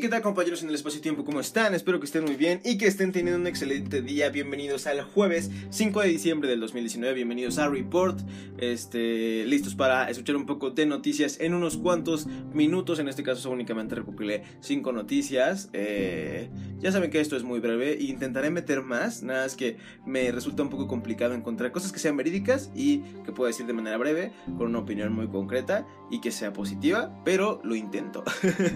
¿qué 0.00 0.08
tal 0.08 0.22
compañeros 0.22 0.62
en 0.62 0.70
el 0.70 0.74
espacio-tiempo? 0.74 1.22
¿Cómo 1.22 1.38
están? 1.38 1.74
Espero 1.74 2.00
que 2.00 2.06
estén 2.06 2.24
muy 2.24 2.34
bien 2.34 2.62
y 2.64 2.78
que 2.78 2.86
estén 2.86 3.12
teniendo 3.12 3.38
un 3.38 3.46
excelente 3.46 4.00
día. 4.00 4.30
Bienvenidos 4.30 4.86
al 4.86 5.02
jueves 5.02 5.50
5 5.68 6.00
de 6.00 6.08
diciembre 6.08 6.48
del 6.48 6.60
2019. 6.60 7.12
Bienvenidos 7.12 7.58
a 7.58 7.68
Report. 7.68 8.18
Este, 8.56 9.44
listos 9.44 9.74
para 9.74 10.08
escuchar 10.08 10.36
un 10.36 10.46
poco 10.46 10.70
de 10.70 10.86
noticias 10.86 11.38
en 11.40 11.52
unos 11.52 11.76
cuantos 11.76 12.26
minutos. 12.26 13.00
En 13.00 13.08
este 13.08 13.22
caso 13.22 13.50
únicamente 13.50 13.94
recopilé 13.94 14.44
5 14.60 14.92
noticias. 14.92 15.68
Eh, 15.74 16.48
ya 16.78 16.90
saben 16.90 17.10
que 17.10 17.20
esto 17.20 17.36
es 17.36 17.42
muy 17.42 17.60
breve 17.60 17.92
e 17.92 18.04
intentaré 18.04 18.50
meter 18.50 18.80
más. 18.80 19.22
Nada 19.22 19.44
es 19.44 19.56
que 19.56 19.76
me 20.06 20.32
resulta 20.32 20.62
un 20.62 20.70
poco 20.70 20.88
complicado 20.88 21.34
encontrar 21.34 21.70
cosas 21.70 21.92
que 21.92 21.98
sean 21.98 22.16
verídicas 22.16 22.70
y 22.74 23.00
que 23.26 23.32
pueda 23.32 23.48
decir 23.48 23.66
de 23.66 23.74
manera 23.74 23.98
breve, 23.98 24.32
con 24.56 24.68
una 24.68 24.78
opinión 24.78 25.12
muy 25.12 25.28
concreta 25.28 25.86
y 26.10 26.20
que 26.20 26.30
sea 26.30 26.52
positiva, 26.52 27.14
pero 27.24 27.60
lo 27.62 27.74
intento. 27.74 28.24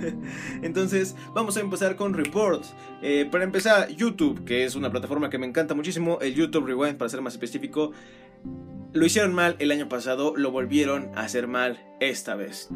Entonces, 0.63 1.06
vamos 1.35 1.57
a 1.57 1.61
empezar 1.61 1.97
con 1.97 2.15
reports. 2.15 2.75
Eh, 3.03 3.29
para 3.31 3.45
empezar, 3.45 3.89
YouTube, 3.91 4.45
que 4.45 4.65
es 4.65 4.75
una 4.75 4.91
plataforma 4.91 5.31
que 5.31 5.39
me 5.39 5.47
encanta 5.47 5.75
muchísimo, 5.75 6.19
el 6.21 6.35
YouTube 6.35 6.67
Rewind, 6.67 6.97
para 6.97 7.09
ser 7.09 7.21
más 7.21 7.35
específico, 7.35 7.93
lo 8.93 9.05
hicieron 9.05 9.35
mal 9.35 9.57
el 9.59 9.71
año 9.71 9.89
pasado, 9.89 10.35
lo 10.37 10.51
volvieron 10.51 11.11
a 11.15 11.21
hacer 11.21 11.47
mal 11.47 11.79
esta 12.01 12.35
vez. 12.35 12.69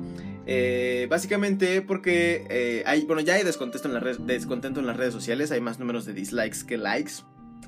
Eh, 0.47 1.07
básicamente 1.09 1.81
porque 1.83 2.47
eh, 2.51 2.83
hay, 2.87 3.05
bueno, 3.05 3.23
ya 3.23 3.35
hay 3.35 3.45
descontento 3.45 3.89
en, 3.89 3.95
las 3.95 4.27
descontento 4.27 4.81
en 4.81 4.87
las 4.87 4.97
redes 4.97 5.15
sociales, 5.15 5.51
hay 5.51 5.61
más 5.61 5.79
números 5.79 6.05
de 6.05 6.13
dislikes 6.13 6.65
que 6.67 6.77
likes, 6.77 7.13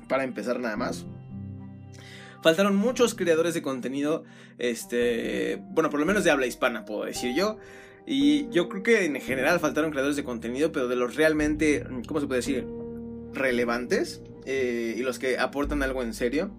para 0.07 0.23
empezar 0.23 0.59
nada 0.59 0.77
más. 0.77 1.05
Faltaron 2.43 2.75
muchos 2.75 3.15
creadores 3.15 3.53
de 3.53 3.61
contenido, 3.61 4.25
este, 4.57 5.63
bueno, 5.69 5.89
por 5.89 5.99
lo 5.99 6.05
menos 6.05 6.23
de 6.25 6.31
habla 6.31 6.45
hispana, 6.45 6.83
puedo 6.83 7.05
decir 7.05 7.33
yo. 7.33 7.57
Y 8.05 8.49
yo 8.49 8.67
creo 8.69 8.83
que 8.83 9.05
en 9.05 9.19
general 9.21 9.59
faltaron 9.59 9.91
creadores 9.91 10.17
de 10.17 10.23
contenido, 10.23 10.71
pero 10.71 10.87
de 10.87 10.95
los 10.95 11.15
realmente, 11.15 11.85
¿cómo 12.07 12.19
se 12.19 12.27
puede 12.27 12.39
decir? 12.39 12.67
Relevantes 13.33 14.21
eh, 14.45 14.95
y 14.97 15.01
los 15.01 15.19
que 15.19 15.39
aportan 15.39 15.83
algo 15.83 16.03
en 16.03 16.13
serio. 16.13 16.51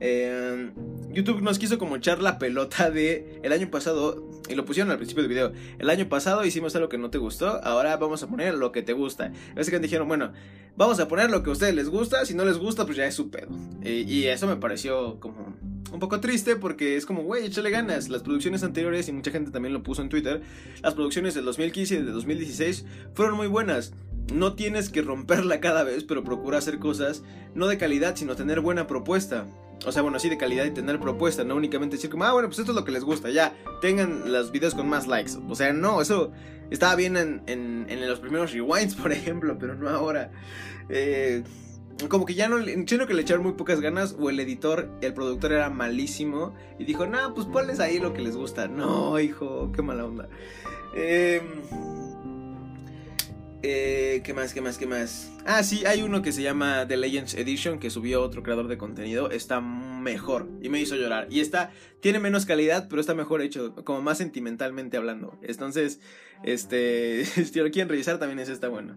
Eh, 0.00 0.72
YouTube 1.10 1.42
nos 1.42 1.58
quiso 1.58 1.78
como 1.78 1.96
echar 1.96 2.20
la 2.20 2.38
pelota 2.38 2.90
de 2.90 3.40
el 3.42 3.52
año 3.52 3.70
pasado, 3.70 4.28
y 4.48 4.54
lo 4.54 4.64
pusieron 4.64 4.90
al 4.90 4.96
principio 4.96 5.22
del 5.22 5.30
video, 5.30 5.52
el 5.78 5.90
año 5.90 6.08
pasado 6.08 6.44
hicimos 6.44 6.74
algo 6.74 6.88
que 6.88 6.98
no 6.98 7.10
te 7.10 7.18
gustó, 7.18 7.62
ahora 7.62 7.96
vamos 7.96 8.22
a 8.22 8.28
poner 8.28 8.54
lo 8.54 8.72
que 8.72 8.82
te 8.82 8.94
gusta. 8.94 9.32
Básicamente 9.54 9.86
dijeron, 9.86 10.08
bueno, 10.08 10.32
vamos 10.76 10.98
a 10.98 11.06
poner 11.06 11.30
lo 11.30 11.42
que 11.42 11.50
a 11.50 11.52
ustedes 11.52 11.74
les 11.74 11.88
gusta, 11.88 12.24
si 12.26 12.34
no 12.34 12.44
les 12.44 12.58
gusta, 12.58 12.84
pues 12.84 12.96
ya 12.96 13.06
es 13.06 13.14
su 13.14 13.30
pedo. 13.30 13.50
y 13.84 14.24
eso 14.24 14.46
me 14.46 14.56
pareció 14.56 15.20
como 15.20 15.54
un 15.90 15.98
poco 15.98 16.20
triste 16.20 16.56
porque 16.56 16.96
es 16.96 17.06
como, 17.06 17.22
güey, 17.22 17.46
échale 17.46 17.70
ganas. 17.70 18.08
Las 18.08 18.22
producciones 18.22 18.62
anteriores, 18.62 19.08
y 19.08 19.12
mucha 19.12 19.30
gente 19.30 19.50
también 19.50 19.72
lo 19.72 19.82
puso 19.82 20.02
en 20.02 20.08
Twitter, 20.08 20.42
las 20.82 20.94
producciones 20.94 21.34
del 21.34 21.44
2015 21.44 21.94
y 21.94 21.96
del 21.98 22.12
2016 22.12 22.84
fueron 23.14 23.36
muy 23.36 23.46
buenas. 23.46 23.92
No 24.32 24.54
tienes 24.54 24.88
que 24.88 25.02
romperla 25.02 25.60
cada 25.60 25.82
vez, 25.84 26.04
pero 26.04 26.24
procura 26.24 26.58
hacer 26.58 26.78
cosas 26.78 27.22
no 27.54 27.66
de 27.66 27.78
calidad, 27.78 28.16
sino 28.16 28.36
tener 28.36 28.60
buena 28.60 28.86
propuesta. 28.86 29.46
O 29.84 29.90
sea, 29.90 30.02
bueno, 30.02 30.20
sí 30.20 30.28
de 30.28 30.38
calidad 30.38 30.64
y 30.64 30.70
tener 30.70 31.00
propuesta, 31.00 31.42
no 31.42 31.56
únicamente 31.56 31.96
decir 31.96 32.08
como, 32.08 32.24
ah, 32.24 32.32
bueno, 32.32 32.48
pues 32.48 32.60
esto 32.60 32.70
es 32.70 32.76
lo 32.76 32.84
que 32.84 32.92
les 32.92 33.02
gusta, 33.02 33.30
ya, 33.30 33.52
tengan 33.80 34.30
los 34.30 34.52
videos 34.52 34.76
con 34.76 34.88
más 34.88 35.08
likes. 35.08 35.32
O 35.48 35.56
sea, 35.56 35.72
no, 35.72 36.00
eso 36.00 36.30
estaba 36.70 36.94
bien 36.94 37.16
en, 37.16 37.42
en 37.46 38.08
los 38.08 38.20
primeros 38.20 38.52
rewinds, 38.52 38.94
por 39.02 39.12
ejemplo, 39.12 39.58
pero 39.58 39.74
no 39.74 39.88
ahora. 39.88 40.30
Eh, 40.88 41.42
como 42.08 42.26
que 42.26 42.34
ya 42.34 42.48
no, 42.48 42.62
siento 42.64 43.06
que 43.06 43.14
le 43.14 43.22
echaron 43.22 43.42
muy 43.42 43.52
pocas 43.52 43.80
ganas 43.80 44.16
o 44.18 44.30
el 44.30 44.40
editor, 44.40 44.90
el 45.00 45.14
productor 45.14 45.52
era 45.52 45.70
malísimo 45.70 46.54
y 46.78 46.84
dijo, 46.84 47.06
no, 47.06 47.34
pues 47.34 47.46
ponles 47.46 47.80
ahí 47.80 47.98
lo 47.98 48.12
que 48.12 48.22
les 48.22 48.36
gusta. 48.36 48.68
No, 48.68 49.18
hijo, 49.20 49.70
qué 49.72 49.82
mala 49.82 50.04
onda. 50.04 50.28
Em, 50.94 51.42
eh, 53.62 54.22
¿Qué 54.24 54.34
más? 54.34 54.52
¿Qué 54.52 54.60
más? 54.60 54.76
¿Qué 54.76 54.86
más? 54.86 55.30
Ah, 55.46 55.62
sí, 55.62 55.84
hay 55.86 56.02
uno 56.02 56.20
que 56.20 56.32
se 56.32 56.42
llama 56.42 56.86
The 56.88 56.96
Legends 56.96 57.34
Edition 57.34 57.78
que 57.78 57.90
subió 57.90 58.20
otro 58.20 58.42
creador 58.42 58.66
de 58.66 58.76
contenido. 58.76 59.30
Está 59.30 59.60
mejor 59.60 60.48
y 60.60 60.68
me 60.68 60.80
hizo 60.80 60.96
llorar. 60.96 61.28
Y 61.30 61.40
está, 61.40 61.70
tiene 62.00 62.18
menos 62.18 62.44
calidad, 62.44 62.88
pero 62.88 63.00
está 63.00 63.14
mejor 63.14 63.40
hecho, 63.40 63.74
como 63.84 64.02
más 64.02 64.18
sentimentalmente 64.18 64.96
hablando. 64.96 65.38
Entonces, 65.42 66.00
este, 66.42 67.24
si 67.24 67.58
lo 67.60 67.70
revisar, 67.86 68.18
también 68.18 68.40
es 68.40 68.48
está 68.48 68.68
bueno. 68.68 68.96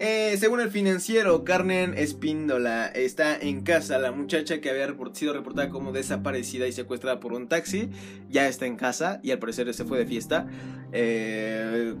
Eh, 0.00 0.36
según 0.38 0.60
el 0.60 0.70
financiero, 0.70 1.42
Carmen 1.42 1.94
Espíndola 1.96 2.86
está 2.86 3.36
en 3.36 3.62
casa. 3.62 3.98
La 3.98 4.12
muchacha 4.12 4.60
que 4.60 4.70
había 4.70 4.94
sido 5.12 5.32
reportada 5.32 5.70
como 5.70 5.90
desaparecida 5.90 6.68
y 6.68 6.72
secuestrada 6.72 7.18
por 7.18 7.32
un 7.32 7.48
taxi 7.48 7.90
ya 8.30 8.46
está 8.46 8.66
en 8.66 8.76
casa 8.76 9.18
y 9.24 9.32
al 9.32 9.40
parecer 9.40 9.72
se 9.74 9.84
fue 9.84 9.98
de 9.98 10.06
fiesta. 10.06 10.46
Eh, 10.92 11.96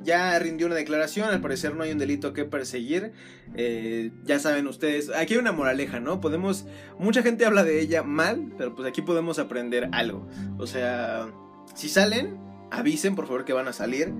ya 0.00 0.38
rindió 0.38 0.68
una 0.68 0.76
declaración, 0.76 1.28
al 1.28 1.42
parecer 1.42 1.74
no 1.74 1.82
hay 1.82 1.92
un 1.92 1.98
delito 1.98 2.32
que 2.32 2.46
perseguir. 2.46 3.12
Eh, 3.56 4.10
ya 4.24 4.38
saben 4.38 4.66
ustedes, 4.66 5.10
aquí 5.10 5.34
hay 5.34 5.40
una 5.40 5.52
moraleja, 5.52 6.00
¿no? 6.00 6.22
Podemos, 6.22 6.64
mucha 6.98 7.22
gente 7.22 7.44
habla 7.44 7.62
de 7.62 7.80
ella 7.80 8.02
mal, 8.02 8.52
pero 8.56 8.74
pues 8.74 8.88
aquí 8.88 9.02
podemos 9.02 9.38
aprender 9.38 9.90
algo. 9.92 10.26
O 10.56 10.66
sea, 10.66 11.28
si 11.74 11.90
salen, 11.90 12.47
avisen 12.70 13.14
por 13.14 13.26
favor 13.26 13.44
que 13.44 13.52
van 13.52 13.68
a 13.68 13.72
salir. 13.72 14.12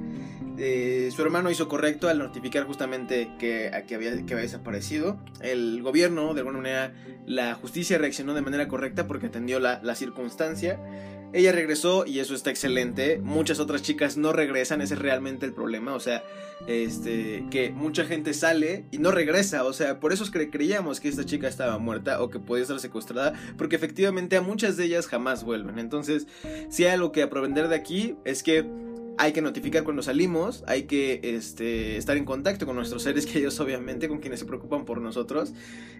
Eh, 0.60 1.10
su 1.14 1.22
hermano 1.22 1.50
hizo 1.50 1.68
correcto 1.68 2.08
al 2.08 2.18
notificar 2.18 2.64
justamente 2.64 3.30
que, 3.38 3.70
que, 3.86 3.94
había, 3.94 4.10
que 4.26 4.34
había 4.34 4.42
desaparecido. 4.42 5.16
El 5.40 5.82
gobierno, 5.82 6.34
de 6.34 6.40
alguna 6.40 6.58
manera, 6.58 6.92
la 7.26 7.54
justicia 7.54 7.96
reaccionó 7.96 8.34
de 8.34 8.42
manera 8.42 8.66
correcta 8.66 9.06
porque 9.06 9.26
atendió 9.26 9.60
la, 9.60 9.80
la 9.82 9.94
circunstancia. 9.94 10.80
Ella 11.32 11.52
regresó 11.52 12.06
y 12.06 12.20
eso 12.20 12.34
está 12.34 12.50
excelente. 12.50 13.20
Muchas 13.22 13.60
otras 13.60 13.82
chicas 13.82 14.16
no 14.16 14.32
regresan, 14.32 14.80
ese 14.80 14.94
es 14.94 15.00
realmente 15.00 15.44
el 15.44 15.52
problema. 15.52 15.94
O 15.94 16.00
sea, 16.00 16.24
este, 16.66 17.44
que 17.50 17.70
mucha 17.70 18.04
gente 18.04 18.32
sale 18.32 18.86
y 18.90 18.98
no 18.98 19.10
regresa. 19.10 19.64
O 19.64 19.72
sea, 19.72 20.00
por 20.00 20.12
eso 20.12 20.24
es 20.24 20.30
que 20.30 20.50
creíamos 20.50 21.00
que 21.00 21.08
esta 21.08 21.24
chica 21.24 21.46
estaba 21.46 21.78
muerta 21.78 22.22
o 22.22 22.30
que 22.30 22.38
podía 22.38 22.62
estar 22.62 22.80
secuestrada, 22.80 23.34
porque 23.56 23.76
efectivamente 23.76 24.36
a 24.36 24.40
muchas 24.40 24.76
de 24.76 24.84
ellas 24.84 25.06
jamás 25.06 25.44
vuelven. 25.44 25.78
Entonces, 25.78 26.26
si 26.70 26.84
hay 26.84 26.92
algo 26.92 27.12
que 27.12 27.22
aprender 27.22 27.68
de 27.68 27.76
aquí 27.76 28.16
es 28.24 28.42
que 28.42 28.66
hay 29.18 29.32
que 29.32 29.42
notificar 29.42 29.82
cuando 29.82 30.02
salimos, 30.02 30.62
hay 30.68 30.84
que 30.84 31.20
este, 31.22 31.96
estar 31.96 32.16
en 32.16 32.24
contacto 32.24 32.66
con 32.66 32.76
nuestros 32.76 33.02
seres 33.02 33.26
queridos, 33.26 33.58
obviamente, 33.58 34.08
con 34.08 34.20
quienes 34.20 34.38
se 34.40 34.46
preocupan 34.46 34.84
por 34.84 35.00
nosotros. 35.00 35.52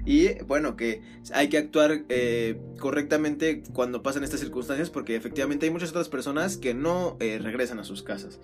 Y 0.06 0.34
bueno, 0.44 0.76
que 0.76 1.02
hay 1.34 1.48
que 1.48 1.58
actuar 1.58 2.04
eh, 2.08 2.56
correctamente 2.78 3.64
cuando 3.72 4.02
pasan 4.02 4.22
estas 4.22 4.40
circunstancias, 4.40 4.88
porque 4.88 5.16
efectivamente 5.16 5.66
hay 5.66 5.72
muchas 5.72 5.90
otras 5.90 6.08
personas 6.08 6.56
que 6.56 6.74
no 6.74 7.16
eh, 7.18 7.40
regresan 7.42 7.80
a 7.80 7.84
sus 7.84 8.04
casas. 8.04 8.38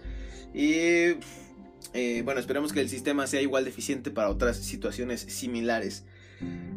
Y 0.52 1.14
eh, 1.92 2.22
bueno, 2.24 2.40
esperemos 2.40 2.72
que 2.72 2.80
el 2.80 2.88
sistema 2.88 3.28
sea 3.28 3.40
igual 3.40 3.64
de 3.64 3.70
eficiente 3.70 4.10
para 4.10 4.28
otras 4.28 4.56
situaciones 4.56 5.20
similares. 5.20 6.04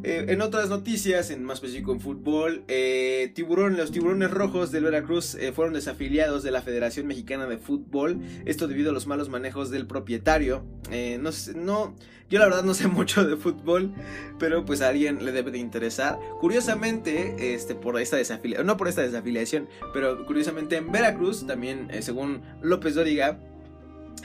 Eh, 0.04 0.26
en 0.30 0.42
otras 0.42 0.70
noticias, 0.70 1.32
en 1.32 1.44
más 1.44 1.56
específico 1.56 1.92
en 1.92 2.00
fútbol, 2.00 2.64
eh, 2.68 3.32
tiburón, 3.34 3.78
los 3.78 3.92
tiburones 3.92 4.32
rojos 4.32 4.72
del 4.72 4.84
Veracruz 4.84 5.36
eh, 5.36 5.52
fueron 5.52 5.74
desafiliados 5.74 6.44
de 6.44 6.52
la 6.52 6.62
Federación 6.62 7.08
Mexicana 7.08 7.48
de 7.48 7.58
Fútbol. 7.58 8.22
Esto 8.46 8.68
debido 8.68 8.92
a 8.92 8.94
los 8.94 9.08
malos 9.08 9.30
manejos 9.30 9.70
del 9.72 9.88
propietario. 9.88 10.64
no, 11.20 11.32
no, 11.56 11.96
yo 12.30 12.40
la 12.40 12.46
verdad 12.46 12.64
no 12.64 12.74
sé 12.74 12.88
mucho 12.88 13.26
de 13.26 13.38
fútbol, 13.38 13.94
pero 14.38 14.66
pues 14.66 14.82
a 14.82 14.90
alguien 14.90 15.26
le 15.26 15.32
debe 15.32 15.52
de 15.52 15.58
interesar. 15.58 16.20
Curiosamente, 16.40 17.54
este, 17.54 17.74
por 17.74 18.00
esta 18.00 18.18
desafiliación, 18.18 18.68
no 18.68 18.78
por 18.78 18.88
esta 18.88 19.02
desafiliación, 19.02 19.68
pero 19.94 20.26
curiosamente 20.26 20.78
en 20.78 20.92
Veracruz, 20.92 21.46
también 21.48 21.90
según 22.02 22.44
López 22.62 22.96
Doriga, 22.96 23.40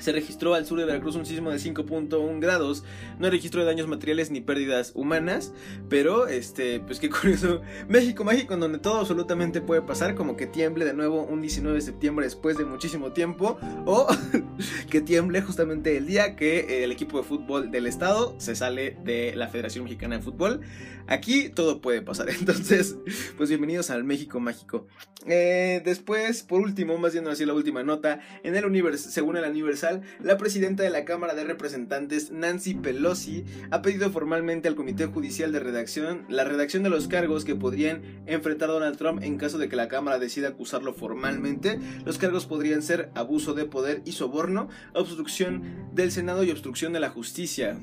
se 0.02 0.12
registró 0.12 0.54
al 0.54 0.66
sur 0.66 0.78
de 0.78 0.84
Veracruz 0.84 1.16
un 1.16 1.24
sismo 1.24 1.50
de 1.50 1.58
5.1 1.58 2.40
grados. 2.40 2.84
No 3.18 3.30
de 3.30 3.64
daños 3.64 3.88
materiales 3.88 4.30
ni 4.30 4.40
pérdidas 4.40 4.92
humanas. 4.94 5.52
Pero, 5.88 6.26
este, 6.26 6.80
pues 6.80 6.98
qué 6.98 7.10
curioso. 7.22 7.62
México 7.88 8.24
mágico, 8.24 8.54
en 8.54 8.60
donde 8.60 8.78
todo 8.78 9.00
absolutamente 9.00 9.60
puede 9.60 9.82
pasar. 9.82 10.14
Como 10.14 10.36
que 10.36 10.46
tiemble 10.46 10.84
de 10.84 10.94
nuevo 10.94 11.22
un 11.22 11.40
19 11.40 11.76
de 11.76 11.82
septiembre 11.82 12.26
después 12.26 12.56
de 12.56 12.64
muchísimo 12.64 13.12
tiempo. 13.12 13.58
O 13.86 14.06
que 14.90 15.00
tiemble 15.00 15.42
justamente 15.42 15.96
el 15.96 16.06
día 16.06 16.36
que 16.36 16.84
el 16.84 16.92
equipo 16.92 17.18
de 17.18 17.24
fútbol 17.24 17.70
del 17.70 17.86
estado 17.86 18.34
se 18.38 18.56
sale 18.56 18.96
de 19.04 19.34
la 19.36 19.48
Federación 19.48 19.84
Mexicana 19.84 20.16
de 20.16 20.22
Fútbol. 20.22 20.60
Aquí 21.06 21.48
todo 21.48 21.80
puede 21.80 22.02
pasar. 22.02 22.28
Entonces, 22.38 22.96
pues 23.36 23.48
bienvenidos 23.48 23.90
al 23.90 24.04
México 24.04 24.40
mágico. 24.40 24.86
Eh, 25.26 25.80
después, 25.84 26.42
por 26.42 26.60
último, 26.60 26.98
más 26.98 27.12
bien 27.12 27.28
así 27.28 27.44
la 27.44 27.54
última 27.54 27.82
nota. 27.82 28.20
En 28.42 28.56
el 28.56 28.64
universo, 28.64 29.10
según 29.10 29.36
el 29.36 29.44
aniversario 29.44 29.91
la 30.20 30.38
presidenta 30.38 30.82
de 30.82 30.90
la 30.90 31.04
Cámara 31.04 31.34
de 31.34 31.44
Representantes, 31.44 32.30
Nancy 32.30 32.74
Pelosi, 32.74 33.44
ha 33.70 33.82
pedido 33.82 34.10
formalmente 34.10 34.68
al 34.68 34.74
Comité 34.74 35.06
Judicial 35.06 35.52
de 35.52 35.60
Redacción 35.60 36.24
la 36.28 36.44
redacción 36.44 36.82
de 36.82 36.90
los 36.90 37.08
cargos 37.08 37.44
que 37.44 37.54
podrían 37.54 38.02
enfrentar 38.26 38.68
Donald 38.68 38.96
Trump 38.96 39.22
en 39.22 39.38
caso 39.38 39.58
de 39.58 39.68
que 39.68 39.76
la 39.76 39.88
Cámara 39.88 40.18
decida 40.18 40.48
acusarlo 40.48 40.94
formalmente. 40.94 41.78
Los 42.04 42.18
cargos 42.18 42.46
podrían 42.46 42.82
ser 42.82 43.10
abuso 43.14 43.54
de 43.54 43.64
poder 43.64 44.02
y 44.04 44.12
soborno, 44.12 44.68
obstrucción 44.94 45.88
del 45.92 46.12
Senado 46.12 46.44
y 46.44 46.50
obstrucción 46.50 46.92
de 46.92 47.00
la 47.00 47.10
justicia. 47.10 47.78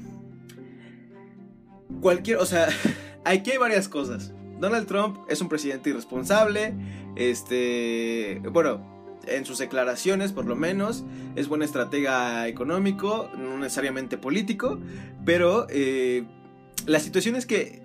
Cualquier, 2.01 2.37
o 2.37 2.45
sea, 2.45 2.67
aquí 3.25 3.51
hay 3.51 3.57
varias 3.57 3.89
cosas. 3.89 4.33
Donald 4.59 4.87
Trump 4.87 5.17
es 5.29 5.41
un 5.41 5.49
presidente 5.49 5.89
irresponsable. 5.89 6.73
Este, 7.15 8.41
bueno, 8.51 8.98
en 9.27 9.45
sus 9.45 9.57
declaraciones 9.57 10.31
por 10.31 10.45
lo 10.45 10.55
menos, 10.55 11.03
es 11.35 11.47
buen 11.47 11.61
estratega 11.61 12.47
económico, 12.47 13.29
no 13.37 13.57
necesariamente 13.57 14.17
político, 14.17 14.79
pero 15.25 15.67
eh, 15.69 16.25
la 16.85 16.99
situación 16.99 17.35
es 17.35 17.45
que 17.45 17.81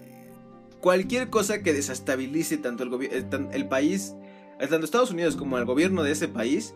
cualquier 0.80 1.30
cosa 1.30 1.62
que 1.62 1.72
desestabilice 1.72 2.56
tanto 2.56 2.84
el, 2.84 2.92
eh, 3.04 3.24
el 3.52 3.68
país, 3.68 4.14
tanto 4.58 4.84
Estados 4.84 5.10
Unidos 5.10 5.36
como 5.36 5.58
el 5.58 5.64
gobierno 5.64 6.02
de 6.02 6.12
ese 6.12 6.28
país, 6.28 6.74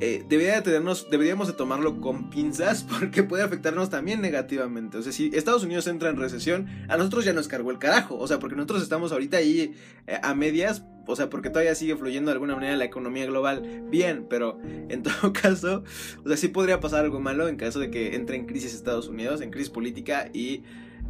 eh, 0.00 0.24
debería 0.28 0.62
tenernos, 0.62 1.08
deberíamos 1.10 1.48
de 1.48 1.54
tomarlo 1.54 2.00
con 2.00 2.30
pinzas 2.30 2.84
porque 2.98 3.22
puede 3.22 3.42
afectarnos 3.42 3.90
también 3.90 4.20
negativamente. 4.20 4.98
O 4.98 5.02
sea, 5.02 5.12
si 5.12 5.30
Estados 5.34 5.64
Unidos 5.64 5.86
entra 5.86 6.10
en 6.10 6.16
recesión, 6.16 6.68
a 6.88 6.96
nosotros 6.96 7.24
ya 7.24 7.32
nos 7.32 7.48
cargó 7.48 7.70
el 7.70 7.78
carajo. 7.78 8.16
O 8.16 8.26
sea, 8.26 8.38
porque 8.38 8.56
nosotros 8.56 8.82
estamos 8.82 9.12
ahorita 9.12 9.38
ahí 9.38 9.74
eh, 10.06 10.18
a 10.22 10.34
medias. 10.34 10.84
O 11.08 11.16
sea, 11.16 11.28
porque 11.28 11.50
todavía 11.50 11.74
sigue 11.74 11.96
fluyendo 11.96 12.30
de 12.30 12.34
alguna 12.34 12.54
manera 12.54 12.76
la 12.76 12.84
economía 12.84 13.26
global 13.26 13.82
bien. 13.90 14.26
Pero 14.28 14.60
en 14.88 15.02
todo 15.02 15.32
caso, 15.32 15.82
o 16.24 16.28
sea, 16.28 16.36
sí 16.36 16.48
podría 16.48 16.78
pasar 16.80 17.04
algo 17.04 17.18
malo 17.18 17.48
en 17.48 17.56
caso 17.56 17.80
de 17.80 17.90
que 17.90 18.14
entre 18.14 18.36
en 18.36 18.46
crisis 18.46 18.74
Estados 18.74 19.08
Unidos, 19.08 19.40
en 19.40 19.50
crisis 19.50 19.70
política 19.70 20.30
y 20.32 20.62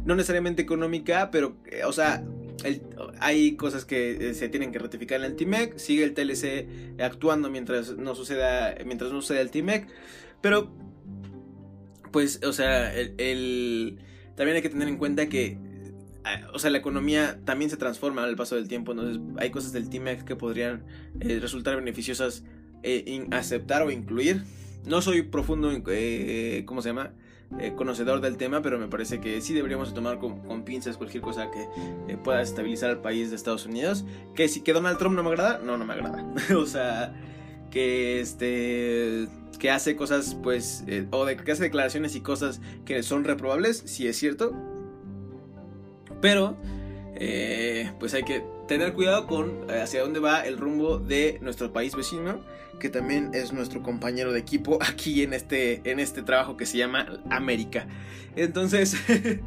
no 0.05 0.15
necesariamente 0.15 0.61
económica, 0.61 1.29
pero, 1.31 1.57
eh, 1.65 1.83
o 1.83 1.91
sea, 1.91 2.23
hay 3.19 3.55
cosas 3.55 3.85
que 3.85 4.29
eh, 4.29 4.33
se 4.33 4.49
tienen 4.49 4.71
que 4.71 4.79
ratificar 4.79 5.19
en 5.19 5.25
el 5.25 5.35
TIMEC, 5.35 5.77
sigue 5.77 6.03
el 6.03 6.13
TLC 6.13 6.99
actuando 7.01 7.49
mientras 7.49 7.97
no 7.97 8.15
suceda, 8.15 8.75
mientras 8.85 9.11
no 9.11 9.21
suceda 9.21 9.41
el 9.41 9.51
TIMEC, 9.51 9.87
pero 10.41 10.71
pues, 12.11 12.41
o 12.43 12.53
sea, 12.53 12.93
el, 12.95 13.99
también 14.35 14.57
hay 14.57 14.61
que 14.61 14.69
tener 14.69 14.87
en 14.87 14.97
cuenta 14.97 15.27
que, 15.27 15.57
o 16.53 16.59
sea, 16.59 16.69
la 16.69 16.77
economía 16.77 17.39
también 17.45 17.69
se 17.69 17.77
transforma 17.77 18.23
al 18.23 18.35
paso 18.35 18.55
del 18.55 18.67
tiempo, 18.67 18.91
entonces 18.91 19.21
hay 19.37 19.49
cosas 19.49 19.71
del 19.73 19.89
TIMEC 19.89 20.23
que 20.23 20.35
podrían 20.35 20.83
eh, 21.19 21.39
resultar 21.41 21.75
beneficiosas 21.75 22.43
aceptar 23.31 23.81
o 23.81 23.91
incluir. 23.91 24.43
No 24.85 25.01
soy 25.01 25.23
profundo, 25.23 25.71
en, 25.71 25.83
¿cómo 26.65 26.81
se 26.81 26.89
llama? 26.89 27.11
Eh, 27.57 27.73
conocedor 27.75 28.21
del 28.21 28.37
tema, 28.37 28.61
pero 28.61 28.77
me 28.77 28.87
parece 28.87 29.19
que 29.19 29.41
sí 29.41 29.55
deberíamos 29.55 29.91
tomar 29.95 30.19
con, 30.19 30.63
pinzas 30.63 30.97
cualquier 30.97 31.23
cosa 31.23 31.49
que 31.49 31.63
eh, 32.07 32.15
pueda 32.15 32.43
estabilizar 32.43 32.91
al 32.91 33.01
país 33.01 33.31
de 33.31 33.35
Estados 33.35 33.65
Unidos. 33.65 34.05
Que 34.35 34.47
si 34.47 34.61
que 34.61 34.71
Donald 34.71 34.99
Trump 34.99 35.15
no 35.15 35.23
me 35.23 35.29
agrada, 35.29 35.59
no, 35.65 35.75
no 35.75 35.83
me 35.83 35.93
agrada. 35.93 36.23
o 36.55 36.65
sea, 36.67 37.15
que 37.71 38.21
este 38.21 39.27
que 39.57 39.71
hace 39.71 39.95
cosas 39.95 40.37
pues 40.41 40.83
eh, 40.87 41.07
o 41.09 41.25
que 41.25 41.51
hace 41.51 41.63
declaraciones 41.63 42.15
y 42.15 42.21
cosas 42.21 42.61
que 42.85 43.01
son 43.01 43.23
reprobables, 43.23 43.81
sí 43.83 44.07
es 44.07 44.15
cierto. 44.15 44.53
Pero 46.21 46.57
pues 47.99 48.13
hay 48.13 48.23
que 48.23 48.43
tener 48.67 48.93
cuidado 48.93 49.27
con 49.27 49.69
hacia 49.69 50.01
dónde 50.01 50.19
va 50.19 50.41
el 50.41 50.57
rumbo 50.57 50.99
de 50.99 51.37
nuestro 51.41 51.73
país 51.73 51.95
vecino 51.95 52.39
que 52.79 52.89
también 52.89 53.31
es 53.33 53.53
nuestro 53.53 53.83
compañero 53.83 54.31
de 54.31 54.39
equipo 54.39 54.79
aquí 54.87 55.21
en 55.21 55.33
este, 55.33 55.81
en 55.83 55.99
este 55.99 56.23
trabajo 56.23 56.57
que 56.57 56.65
se 56.65 56.77
llama 56.77 57.19
América. 57.29 57.85
Entonces, 58.35 58.95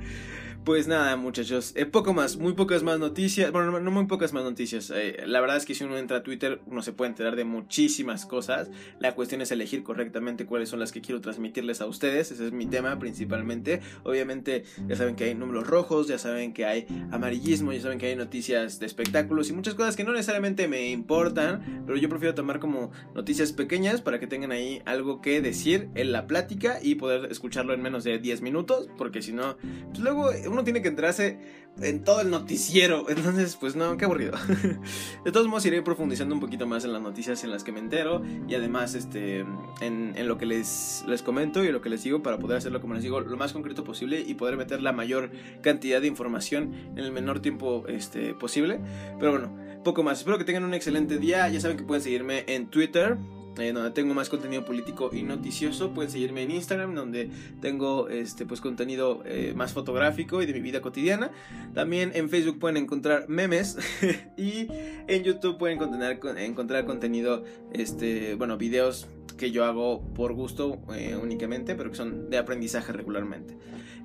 Pues 0.65 0.87
nada, 0.87 1.17
muchachos, 1.17 1.73
eh, 1.75 1.87
poco 1.87 2.15
más, 2.15 2.37
muy 2.37 2.53
pocas 2.53 2.85
más 2.85 3.01
noticias, 3.01 3.51
bueno, 3.51 3.81
no, 3.81 3.91
muy 3.91 4.07
pocas 4.07 4.33
más 4.33 4.45
noticias. 4.45 4.93
Eh, 4.95 5.25
la 5.27 5.41
verdad 5.41 5.57
es 5.57 5.67
que 5.67 5.75
si 5.75 5.83
uno 5.83 5.99
entra 5.99 6.19
a 6.19 6.23
Twitter, 6.23 6.61
uno 6.67 6.83
se 6.83 6.93
puede 6.93 7.09
enterar 7.11 7.35
de 7.35 7.43
muchísimas 7.43 8.27
cosas. 8.27 8.71
La 9.01 9.17
cuestión 9.17 9.41
es 9.41 9.51
elegir 9.51 9.83
correctamente 9.83 10.47
cuáles 10.47 10.69
son 10.69 10.79
las 10.79 10.93
que 10.93 11.01
quiero 11.01 11.21
transmitirles 11.21 11.81
a 11.81 11.87
ustedes. 11.87 12.31
Ese 12.31 12.47
es 12.47 12.53
mi 12.53 12.67
tema 12.67 12.97
principalmente. 13.01 13.81
Obviamente, 14.05 14.63
ya 14.87 14.95
saben 14.95 15.17
que 15.17 15.25
hay 15.25 15.35
números 15.35 15.67
rojos, 15.67 16.07
ya 16.07 16.17
saben 16.17 16.53
que 16.53 16.65
hay 16.65 16.87
amarillismo, 17.11 17.73
ya 17.73 17.81
saben 17.81 17.99
que 17.99 18.07
hay 18.07 18.15
noticias 18.15 18.79
de 18.79 18.87
espectáculos 18.87 19.51
y 19.51 19.55
muchas 19.55 19.75
cosas 19.75 19.97
que 19.97 20.05
no 20.05 20.13
necesariamente 20.13 20.69
me 20.69 20.91
importan, 20.91 21.83
pero 21.87 21.99
yo 21.99 22.09
prefiero 22.09 22.37
tomar 22.37 22.61
como 22.61 22.93
noticias 23.17 23.51
pequeñas 23.53 24.01
para 24.01 24.21
que 24.21 24.29
tengan 24.29 24.53
ahí 24.53 24.81
algo 24.85 25.23
que 25.23 25.41
decir 25.41 25.89
en 25.97 26.13
la 26.13 26.29
plática 26.29 26.79
y 26.81 26.95
poder 26.95 27.33
escucharlo 27.33 27.75
en 27.75 27.83
menos 27.83 28.05
de 28.05 28.21
10 28.21 28.43
minutos, 28.43 28.89
porque 28.97 29.23
si 29.23 29.33
no, 29.33 29.57
pues 29.91 29.99
luego 29.99 30.31
uno 30.53 30.65
tiene 30.65 30.83
que 30.83 30.89
enterarse 30.89 31.39
en 31.81 32.05
todo 32.05 32.21
el 32.21 32.31
noticiero. 32.31 33.07
Entonces, 33.09 33.57
pues 33.57 33.77
no, 33.77 33.97
qué 33.97 34.05
aburrido. 34.05 34.33
De 35.25 35.33
todos 35.33 35.49
modos, 35.49 35.65
iré 35.67 35.83
profundizando 35.83 36.35
un 36.35 36.41
poquito 36.41 36.67
más 36.67 36.85
en 36.85 36.93
las 36.93 37.03
noticias 37.03 37.43
en 37.45 37.51
las 37.51 37.65
que 37.65 37.73
me 37.73 37.81
entero. 37.81 38.23
Y 38.49 38.55
además, 38.55 38.95
este, 38.95 39.41
en, 39.81 40.13
en, 40.15 40.29
lo 40.29 40.39
que 40.39 40.47
les, 40.47 41.05
les 41.07 41.23
comento 41.23 41.65
y 41.65 41.73
lo 41.73 41.81
que 41.81 41.89
les 41.89 42.03
digo 42.03 42.23
para 42.23 42.39
poder 42.39 42.59
hacerlo, 42.59 42.81
como 42.81 42.95
les 42.95 43.03
digo, 43.03 43.21
lo 43.21 43.37
más 43.37 43.53
concreto 43.53 43.85
posible 43.85 44.21
y 44.21 44.35
poder 44.35 44.57
meter 44.57 44.83
la 44.83 44.93
mayor 44.93 45.31
cantidad 45.63 46.01
de 46.01 46.07
información 46.07 46.75
en 46.93 46.99
el 46.99 47.13
menor 47.13 47.41
tiempo 47.41 47.85
este, 47.89 48.35
posible. 48.35 48.81
Pero 49.19 49.33
bueno, 49.33 49.57
poco 49.83 50.03
más. 50.03 50.19
Espero 50.19 50.39
que 50.39 50.45
tengan 50.45 50.65
un 50.65 50.75
excelente 50.75 51.19
día. 51.19 51.49
Ya 51.49 51.61
saben 51.61 51.77
que 51.77 51.85
pueden 51.85 52.03
seguirme 52.03 52.45
en 52.47 52.67
Twitter 52.67 53.19
eh, 53.59 53.73
donde 53.73 53.91
tengo 53.91 54.15
más 54.15 54.29
contenido 54.29 54.65
político 54.65 55.11
y 55.13 55.23
noticioso. 55.23 55.93
Pueden 55.93 56.11
seguirme 56.11 56.43
en 56.43 56.51
Instagram, 56.53 56.95
donde 56.95 57.31
tengo 57.61 58.09
este 58.09 58.47
pues 58.47 58.61
contenido 58.61 59.23
eh, 59.25 59.53
más 59.57 59.73
fotográfico 59.73 60.43
y 60.43 60.47
de 60.47 60.53
mi 60.53 60.61
vida 60.61 60.81
cotidiana. 60.81 61.31
También 61.75 62.13
en 62.15 62.31
Facebook 62.31 62.59
pueden 62.59 62.77
encontrar 62.77 63.29
memes 63.29 63.79
y 64.37 64.69
en 65.07 65.23
YouTube 65.23 65.59
pueden 65.59 65.77
encontrar, 65.77 66.19
encontrar 66.39 66.85
contenido, 66.87 67.45
este, 67.73 68.35
bueno, 68.35 68.57
videos 68.57 69.09
que 69.37 69.51
yo 69.51 69.65
hago 69.65 70.03
por 70.15 70.33
gusto 70.35 70.81
eh, 70.95 71.17
únicamente, 71.21 71.75
pero 71.75 71.91
que 71.91 71.97
son 71.97 72.31
de 72.31 72.39
aprendizaje 72.39 72.93
regularmente. 72.93 73.57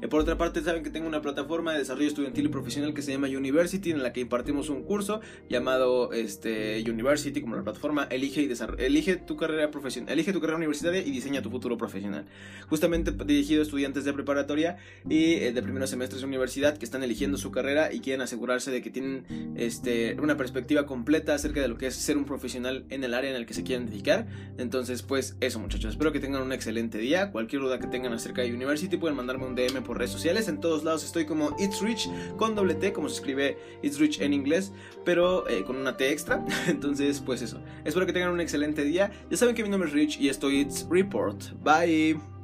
Eh, 0.02 0.08
por 0.08 0.22
otra 0.22 0.38
parte, 0.38 0.62
saben 0.62 0.84
que 0.84 0.90
tengo 0.90 1.08
una 1.08 1.22
plataforma 1.22 1.74
de 1.74 1.80
desarrollo 1.80 2.08
estudiantil 2.08 2.46
y 2.46 2.50
profesional 2.50 2.94
que 2.94 3.02
se 3.02 3.12
llama 3.12 3.28
University, 3.28 3.92
en 3.92 4.04
la 4.04 4.14
que 4.14 4.20
impartimos 4.20 4.70
un 4.70 4.84
curso 4.84 5.22
llamado 5.50 6.14
este, 6.14 6.84
University, 6.88 7.42
como 7.42 7.56
la 7.56 7.64
plataforma 7.64 8.08
Elige, 8.12 8.42
y 8.42 8.52
elige 8.78 9.16
tu 9.16 9.36
carrera 9.36 9.72
profesional, 9.72 10.14
elige 10.14 10.34
tu 10.34 10.40
carrera 10.40 10.58
universitaria 10.58 11.02
y 11.02 11.12
diseña 11.12 11.42
tu 11.42 11.50
futuro 11.50 11.78
profesional. 11.78 12.26
Justamente 12.70 13.12
dirigido 13.12 13.62
a 13.62 13.64
estudiantes 13.64 14.06
de 14.06 14.14
preparatoria 14.14 14.78
y 15.10 15.34
eh, 15.34 15.52
de 15.52 15.64
primeros 15.64 15.90
semestres 15.90 16.22
de 16.22 16.28
universidad 16.28 16.78
que 16.78 16.86
están 16.86 17.04
eligiendo 17.04 17.38
su 17.38 17.52
carrera 17.52 17.92
y 17.92 18.00
quieren 18.00 18.22
asegurarse 18.22 18.70
de 18.72 18.82
que 18.82 18.90
tienen 18.90 19.56
este, 19.58 20.16
una 20.22 20.38
perspectiva 20.38 20.86
completa 20.86 21.34
acerca 21.34 21.62
de 21.62 21.68
lo 21.68 21.78
que 21.78 21.88
es 21.88 21.96
ser 21.96 22.18
un 22.18 22.26
profesional 22.26 22.86
en 22.90 23.04
el 23.04 23.14
área 23.14 23.32
en 23.32 23.36
el 23.36 23.46
que 23.46 23.54
se 23.54 23.64
quieren 23.64 23.88
dedicar. 23.88 24.28
Entonces, 24.58 25.02
pues 25.08 25.38
eso 25.40 25.60
muchachos, 25.60 25.92
espero 25.92 26.12
que 26.12 26.20
tengan 26.20 26.42
un 26.42 26.52
excelente 26.52 26.98
día. 26.98 27.32
Cualquier 27.32 27.62
duda 27.62 27.80
que 27.80 27.88
tengan 27.88 28.14
acerca 28.14 28.42
de 28.42 28.54
University 28.54 28.98
pueden 28.98 29.16
mandarme 29.16 29.46
un 29.46 29.56
DM 29.56 29.84
por 29.84 29.98
redes 29.98 30.12
sociales. 30.12 30.48
En 30.48 30.60
todos 30.60 30.84
lados 30.84 31.04
estoy 31.04 31.26
como 31.26 31.56
It's 31.60 31.82
Rich 31.82 32.10
con 32.38 32.56
doble 32.56 32.76
T, 32.76 32.94
como 32.94 33.10
se 33.10 33.16
escribe 33.16 33.58
It's 33.82 34.00
Rich 34.00 34.22
en 34.22 34.34
inglés, 34.34 34.72
pero 35.06 35.48
eh, 35.48 35.64
con 35.64 35.78
una 35.78 35.98
T 35.98 36.12
extra. 36.12 36.46
Entonces, 36.68 37.22
pues 37.22 37.42
eso. 37.42 37.62
Espero 37.86 38.06
que 38.06 38.14
tengan 38.14 38.32
un 38.32 38.42
excelente 38.42 38.84
día. 38.84 39.12
Ya 39.30 39.38
saben 39.38 39.56
que 39.56 39.64
mi 39.64 39.70
nombre 39.70 39.90
es 39.90 39.96
Rich 39.96 40.20
y 40.20 40.30
esto 40.30 40.50
es 40.50 40.56
It's 40.56 40.88
Report. 40.90 41.42
Bye. 41.64 42.37